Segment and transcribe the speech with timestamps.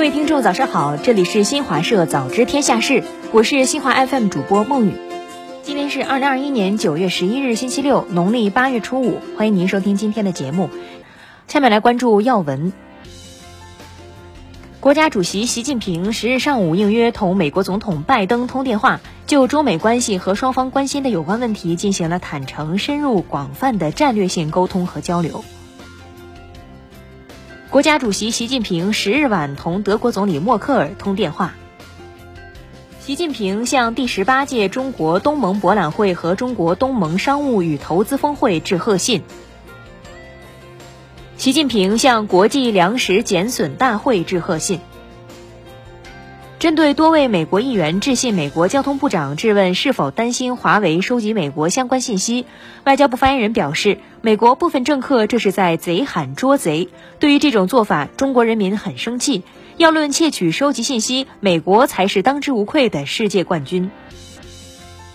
[0.00, 4.94] 各位听众，早上好，这里是新华社早知天下事，我是新华 FM 主播孟雨。
[5.62, 10.70] 今天是二零二一年九月十一日，星期六，农历八月初五，欢迎您收听今天的节目。
[11.48, 12.72] 下面来关注要闻。
[14.80, 25.44] 国家主席习近平十日上午应约同美国总统拜登通电话，就中美关系和双方关心的有关问题进行了坦诚、深入、广泛的战略性沟通和交流。
[27.70, 31.54] 国家主席习近平十日晚同德国总理默克尔通电话。
[32.98, 39.22] 习近平向第十八届中国东盟博览会和中国东盟商务与投资峰会致贺信。
[41.36, 44.80] 习近平向国际粮食减损大会致贺信。
[46.60, 52.44] 针对多位美国议员致信美国交通部长，质问是否担心华为收集美国相关信息，
[52.84, 56.90] 外交部发言人表示，美国部分政客这是在贼喊捉贼。
[57.18, 59.42] 对于这种做法，中国人民很生气。
[59.78, 63.90] 要论窃取收集信息，美国才是当之无愧的世界冠军。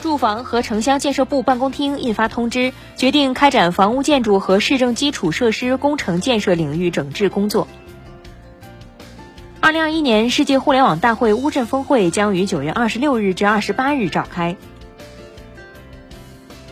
[0.00, 7.66] 住房和城乡建设部办公厅印发通知，决定开展房屋建筑和市政基础设施工程建设领域整治工作。
[9.62, 14.56] 二零二一年世界互联网大会乌镇峰会将于九月二十六日至二十八日召开。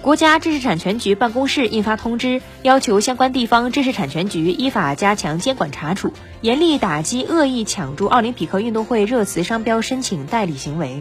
[0.03, 11.01] 国家知识产权局办公室印发通知，要求相关地方知识产权局依法加强监管查处，严厉打击恶意抢注奥林匹克运动会热词商标申请代理行为。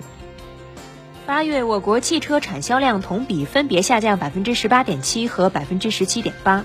[1.25, 6.63] 八月，我国汽车产销量同比分别下降百分之十八点七和百分之十七点八。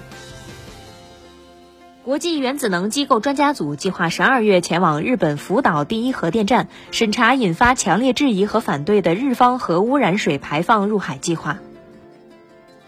[2.05, 11.61] 国际原子能机构专家组计划十二月前往日本福岛第一核电站审查引发强烈质疑和反对的日方核污染水排放入海计划。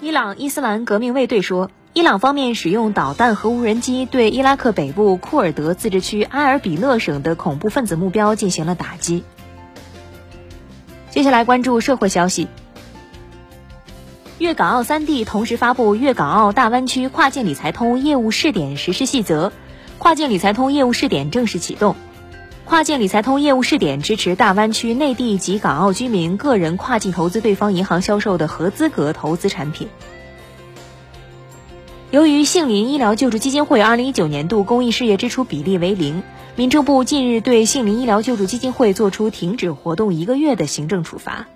[0.03, 9.25] 伊朗伊斯兰革命卫队说，伊朗方面使用导弹和无人机对伊拉克北部库尔德自治区埃尔比勒省的恐怖分子目标进行了打击。
[11.09, 12.49] 接下来关注社会消息。
[14.39, 19.49] 粤港澳三地同时发布《粤港澳大湾区跨境理财通业务试点实施细则》，
[19.97, 21.97] 跨境理财通业务试点正式启动。
[22.67, 29.89] 跨境理财通业务试点支持大湾区内地及港澳居民个人跨境投资对方银行销售的合资格投资产品。
[32.11, 36.23] 由于杏林医疗救助基金会二零一九年度公益事业支出比例为零，
[36.57, 41.49] 民政部近日对杏林医疗救助基金会作出停止活动一个月的行政处罚。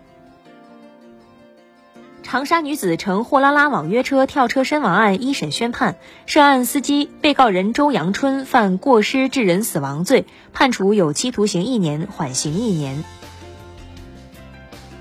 [2.30, 5.96] 长沙女子乘货拉拉网约车跳车身亡案一审宣判，
[6.26, 13.02] 涉案司机被告人周阳春犯过失致人死亡罪，判处有期徒刑一年，缓刑一年。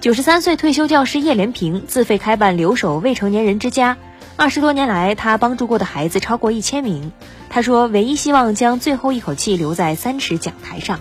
[0.01, 3.97] 九十三岁退休教师叶连平自费开办留守未成年人之家，
[4.35, 7.11] 二十多年来，他帮助过的孩子超过一千名。
[7.47, 11.00] 他说，唯一希望将最后一口气留在三尺讲台上。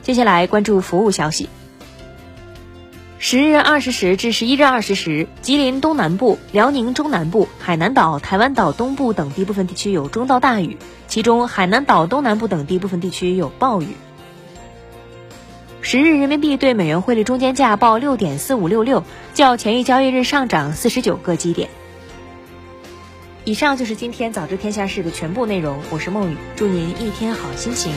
[0.00, 1.48] 接下来关注服务消息。
[3.20, 10.76] 十日二十时至十一日二十时，吉林东南部、辽宁中南部、海南岛、台湾岛东部等地部分地区有中到大雨，
[11.08, 13.88] 其中海南岛东南部等地部分地区有暴雨。
[15.80, 19.02] 十日人民币对美元汇率中间价报六点四五六六，
[19.34, 21.68] 较前一交易日上涨四十九个基点。
[23.44, 27.92] 以上就是今天早知天下事的全部内容，我是梦雨，祝您一天好心情。